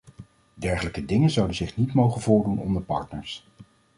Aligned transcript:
Dergelijke 0.53 1.05
dingen 1.05 1.29
zouden 1.29 1.55
zich 1.55 1.77
niet 1.77 1.93
mogen 1.93 2.21
voordoen 2.21 2.59
onder 2.59 2.81
partners. 2.81 3.45